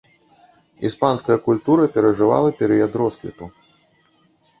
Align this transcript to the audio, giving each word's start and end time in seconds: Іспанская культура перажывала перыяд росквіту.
Іспанская 0.87 1.37
культура 1.47 1.83
перажывала 1.97 2.49
перыяд 2.61 2.91
росквіту. 3.03 3.51